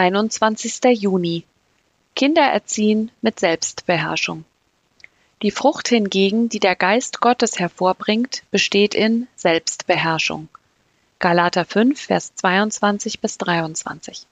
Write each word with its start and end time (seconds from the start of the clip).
21. 0.00 0.98
Juni 0.98 1.44
Kinder 2.16 2.40
erziehen 2.40 3.10
mit 3.20 3.38
Selbstbeherrschung. 3.38 4.46
Die 5.42 5.50
Frucht 5.50 5.88
hingegen, 5.88 6.48
die 6.48 6.58
der 6.58 6.74
Geist 6.74 7.20
Gottes 7.20 7.58
hervorbringt, 7.58 8.42
besteht 8.50 8.94
in 8.94 9.28
Selbstbeherrschung. 9.36 10.48
Galater 11.18 11.66
5, 11.66 12.00
Vers 12.00 12.34
22 12.34 13.20
bis 13.20 13.36
23. 13.36 14.26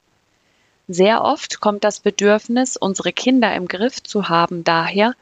Sehr 0.88 1.23
oft 1.23 1.60
kommt 1.60 1.84
das 1.84 2.00
Bedürfnis, 2.00 2.78
unsere 2.78 3.12
Kinder 3.12 3.55
im 3.55 3.69
Griff 3.69 4.02
zu 4.02 4.30
haben, 4.30 4.64
daher, 4.64 5.14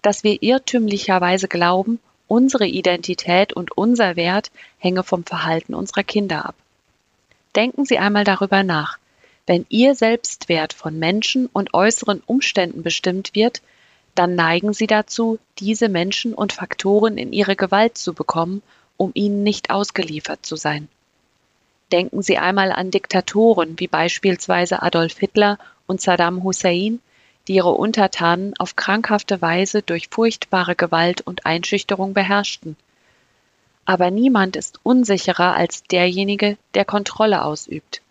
dass 0.00 0.22
wir 0.22 0.40
irrtümlicherweise 0.44 1.48
glauben, 1.48 1.98
unsere 2.28 2.68
Identität 2.68 3.52
und 3.52 3.76
unser 3.76 4.14
Wert 4.14 4.52
hänge 4.78 5.02
vom 5.02 5.24
Verhalten 5.24 5.74
unserer 5.74 6.04
Kinder 6.04 6.44
ab. 6.44 6.54
Denken 7.56 7.84
Sie 7.84 7.98
einmal 7.98 8.22
darüber 8.22 8.62
nach. 8.62 8.98
Wenn 9.48 9.64
Ihr 9.70 9.94
Selbstwert 9.94 10.74
von 10.74 10.98
Menschen 10.98 11.46
und 11.46 11.72
äußeren 11.72 12.22
Umständen 12.26 12.82
bestimmt 12.82 13.34
wird, 13.34 13.62
dann 14.14 14.34
neigen 14.34 14.74
Sie 14.74 14.86
dazu, 14.86 15.38
diese 15.58 15.88
Menschen 15.88 16.34
und 16.34 16.52
Faktoren 16.52 17.16
in 17.16 17.32
Ihre 17.32 17.56
Gewalt 17.56 17.96
zu 17.96 18.12
bekommen, 18.12 18.60
um 18.98 19.10
ihnen 19.14 19.42
nicht 19.44 19.70
ausgeliefert 19.70 20.44
zu 20.44 20.56
sein. 20.56 20.86
Denken 21.92 22.20
Sie 22.20 22.36
einmal 22.36 22.72
an 22.72 22.90
Diktatoren 22.90 23.80
wie 23.80 23.86
beispielsweise 23.88 24.82
Adolf 24.82 25.16
Hitler 25.16 25.58
und 25.86 26.02
Saddam 26.02 26.44
Hussein, 26.44 27.00
die 27.46 27.54
ihre 27.54 27.72
Untertanen 27.72 28.52
auf 28.58 28.76
krankhafte 28.76 29.40
Weise 29.40 29.80
durch 29.80 30.08
furchtbare 30.10 30.76
Gewalt 30.76 31.22
und 31.22 31.46
Einschüchterung 31.46 32.12
beherrschten. 32.12 32.76
Aber 33.86 34.10
niemand 34.10 34.56
ist 34.56 34.78
unsicherer 34.82 35.54
als 35.54 35.84
derjenige, 35.84 36.58
der 36.74 36.84
Kontrolle 36.84 37.42
ausübt 37.42 38.02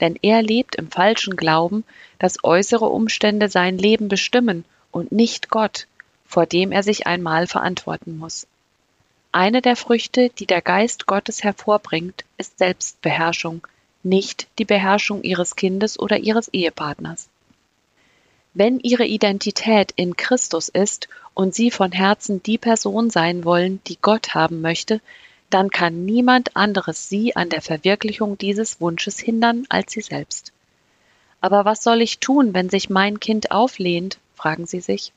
denn 0.00 0.18
er 0.22 0.42
lebt 0.42 0.76
im 0.76 0.90
falschen 0.90 1.36
Glauben, 1.36 1.84
dass 2.18 2.44
äußere 2.44 2.86
Umstände 2.86 3.48
sein 3.48 3.78
Leben 3.78 4.08
bestimmen 4.08 4.64
und 4.90 5.12
nicht 5.12 5.50
Gott, 5.50 5.86
vor 6.26 6.46
dem 6.46 6.72
er 6.72 6.82
sich 6.82 7.06
einmal 7.06 7.46
verantworten 7.46 8.18
muss. 8.18 8.46
Eine 9.32 9.60
der 9.60 9.76
Früchte, 9.76 10.30
die 10.30 10.46
der 10.46 10.62
Geist 10.62 11.06
Gottes 11.06 11.42
hervorbringt, 11.42 12.24
ist 12.38 12.58
Selbstbeherrschung, 12.58 13.66
nicht 14.02 14.46
die 14.58 14.64
Beherrschung 14.64 15.22
ihres 15.22 15.56
Kindes 15.56 15.98
oder 15.98 16.18
ihres 16.18 16.48
Ehepartners. 16.48 17.28
Wenn 18.54 18.80
ihre 18.80 19.04
Identität 19.04 19.92
in 19.96 20.16
Christus 20.16 20.68
ist 20.68 21.08
und 21.34 21.54
sie 21.54 21.70
von 21.70 21.92
Herzen 21.92 22.42
die 22.42 22.58
Person 22.58 23.10
sein 23.10 23.44
wollen, 23.44 23.80
die 23.86 23.98
Gott 24.00 24.34
haben 24.34 24.60
möchte, 24.60 25.00
dann 25.50 25.70
kann 25.70 26.04
niemand 26.04 26.56
anderes 26.56 27.08
sie 27.08 27.34
an 27.36 27.48
der 27.48 27.62
Verwirklichung 27.62 28.36
dieses 28.38 28.80
Wunsches 28.80 29.18
hindern 29.18 29.64
als 29.68 29.92
sie 29.92 30.02
selbst. 30.02 30.52
Aber 31.40 31.64
was 31.64 31.82
soll 31.82 32.02
ich 32.02 32.18
tun, 32.18 32.54
wenn 32.54 32.68
sich 32.68 32.90
mein 32.90 33.20
Kind 33.20 33.50
auflehnt? 33.50 34.18
fragen 34.34 34.66
sie 34.66 34.80
sich. 34.80 35.12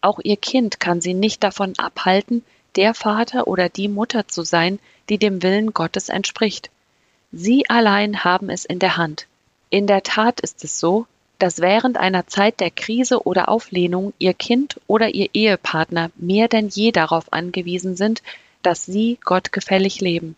Auch 0.00 0.18
ihr 0.22 0.36
Kind 0.36 0.80
kann 0.80 1.00
sie 1.00 1.14
nicht 1.14 1.42
davon 1.42 1.74
abhalten, 1.78 2.42
der 2.76 2.94
Vater 2.94 3.46
oder 3.46 3.68
die 3.68 3.88
Mutter 3.88 4.28
zu 4.28 4.42
sein, 4.42 4.78
die 5.08 5.18
dem 5.18 5.42
Willen 5.42 5.72
Gottes 5.74 6.08
entspricht. 6.08 6.70
Sie 7.32 7.68
allein 7.68 8.24
haben 8.24 8.50
es 8.50 8.64
in 8.64 8.78
der 8.78 8.96
Hand. 8.96 9.26
In 9.68 9.86
der 9.86 10.02
Tat 10.02 10.40
ist 10.40 10.64
es 10.64 10.80
so, 10.80 11.06
dass 11.38 11.60
während 11.60 11.96
einer 11.96 12.26
Zeit 12.26 12.60
der 12.60 12.70
Krise 12.70 13.24
oder 13.24 13.48
Auflehnung 13.48 14.12
ihr 14.18 14.34
Kind 14.34 14.80
oder 14.86 15.14
ihr 15.14 15.30
Ehepartner 15.32 16.10
mehr 16.16 16.48
denn 16.48 16.68
je 16.68 16.92
darauf 16.92 17.32
angewiesen 17.32 17.96
sind, 17.96 18.22
dass 18.62 18.86
sie 18.86 19.18
gottgefällig 19.24 20.00
leben. 20.00 20.36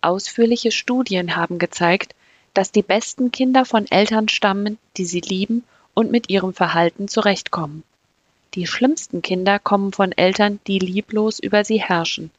Ausführliche 0.00 0.70
Studien 0.70 1.36
haben 1.36 1.58
gezeigt, 1.58 2.14
dass 2.52 2.72
die 2.72 2.82
besten 2.82 3.32
Kinder 3.32 3.64
von 3.64 3.90
Eltern 3.90 4.28
stammen, 4.28 4.78
die 4.96 5.06
sie 5.06 5.20
lieben 5.20 5.64
und 5.94 6.10
mit 6.10 6.28
ihrem 6.28 6.52
Verhalten 6.52 7.08
zurechtkommen. 7.08 7.82
Die 8.54 8.66
schlimmsten 8.66 9.22
Kinder 9.22 9.58
kommen 9.58 9.92
von 9.92 10.12
Eltern, 10.12 10.60
die 10.66 10.78
lieblos 10.78 11.40
über 11.40 11.64
sie 11.64 11.80
herrschen. 11.80 12.30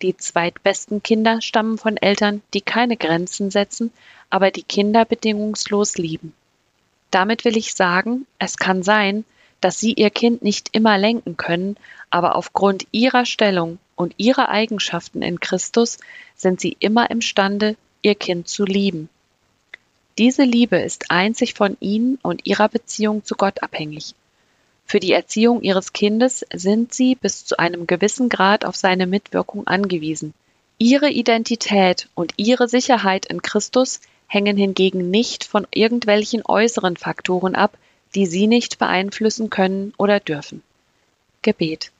Die 0.00 0.16
zweitbesten 0.16 1.02
Kinder 1.02 1.40
stammen 1.40 1.78
von 1.78 1.96
Eltern, 1.96 2.42
die 2.54 2.62
keine 2.62 2.96
Grenzen 2.96 3.50
setzen, 3.50 3.92
aber 4.30 4.50
die 4.50 4.62
Kinder 4.62 5.04
bedingungslos 5.04 5.96
lieben. 5.96 6.34
Damit 7.10 7.44
will 7.44 7.56
ich 7.56 7.74
sagen, 7.74 8.26
es 8.38 8.56
kann 8.56 8.82
sein, 8.82 9.24
dass 9.60 9.78
sie 9.78 9.92
ihr 9.92 10.10
Kind 10.10 10.42
nicht 10.42 10.68
immer 10.72 10.98
lenken 10.98 11.36
können, 11.36 11.76
aber 12.10 12.36
aufgrund 12.36 12.86
ihrer 12.92 13.26
Stellung 13.26 13.78
und 13.96 14.14
ihrer 14.16 14.48
Eigenschaften 14.48 15.22
in 15.22 15.40
Christus 15.40 15.98
sind 16.36 16.60
sie 16.60 16.76
immer 16.78 17.10
imstande, 17.10 17.76
ihr 18.02 18.14
Kind 18.14 18.48
zu 18.48 18.64
lieben. 18.64 19.08
Diese 20.18 20.44
Liebe 20.44 20.78
ist 20.78 21.10
einzig 21.10 21.54
von 21.54 21.76
ihnen 21.80 22.18
und 22.22 22.46
ihrer 22.46 22.68
Beziehung 22.68 23.24
zu 23.24 23.34
Gott 23.34 23.62
abhängig. 23.62 24.14
Für 24.86 25.00
die 25.00 25.12
Erziehung 25.12 25.62
ihres 25.62 25.92
Kindes 25.92 26.44
sind 26.52 26.94
sie 26.94 27.14
bis 27.14 27.44
zu 27.44 27.58
einem 27.58 27.86
gewissen 27.86 28.28
Grad 28.28 28.64
auf 28.64 28.76
seine 28.76 29.06
Mitwirkung 29.06 29.66
angewiesen. 29.66 30.34
Ihre 30.78 31.10
Identität 31.10 32.08
und 32.14 32.34
ihre 32.36 32.68
Sicherheit 32.68 33.26
in 33.26 33.42
Christus 33.42 34.00
hängen 34.26 34.56
hingegen 34.56 35.10
nicht 35.10 35.44
von 35.44 35.66
irgendwelchen 35.72 36.42
äußeren 36.44 36.96
Faktoren 36.96 37.54
ab, 37.54 37.76
die 38.14 38.26
sie 38.26 38.46
nicht 38.46 38.78
beeinflussen 38.78 39.50
können 39.50 39.92
oder 39.98 40.20
dürfen. 40.20 40.62
Gebet. 41.42 41.90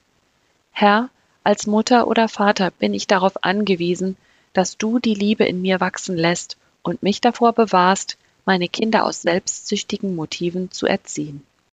Herr, 0.73 1.11
als 1.43 1.67
Mutter 1.67 2.07
oder 2.07 2.29
Vater 2.29 2.71
bin 2.71 2.95
ich 2.95 3.07
darauf 3.07 3.45
angewiesen, 3.45 4.17
dass 4.53 4.79
du 4.79 4.99
die 4.99 5.15
Liebe 5.15 5.45
in 5.45 5.61
mir 5.61 5.81
wachsen 5.81 6.17
lässt 6.17 6.57
und 6.83 7.03
mich 7.03 7.21
davor 7.21 7.53
bewahrst, 7.53 8.17
meine 8.45 8.69
Kinder 8.69 9.05
aus 9.05 9.23
selbstsüchtigen 9.23 10.15
Motiven 10.15 10.71
zu 10.71 10.87
erziehen. 10.87 11.45